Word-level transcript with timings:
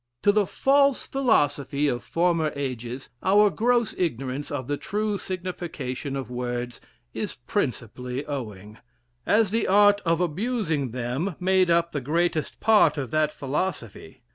To 0.23 0.31
the 0.31 0.47
false 0.47 1.05
philosophy 1.05 1.87
of 1.87 2.01
former 2.03 2.51
ages, 2.55 3.09
our 3.21 3.51
gross 3.51 3.93
ignorance 3.95 4.49
of 4.49 4.65
the 4.67 4.75
true 4.75 5.19
signification 5.19 6.15
of 6.15 6.31
words 6.31 6.81
is 7.13 7.35
principally 7.35 8.25
owing; 8.25 8.79
as 9.27 9.51
the 9.51 9.67
art 9.67 10.01
of 10.03 10.19
abusing 10.19 10.89
them 10.89 11.35
made 11.39 11.69
up 11.69 11.91
the 11.91 12.01
greatest 12.01 12.59
part 12.59 12.97
of 12.97 13.11
that 13.11 13.31
philosophy. 13.31 14.23